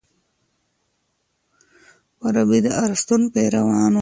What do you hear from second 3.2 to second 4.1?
پیروان و.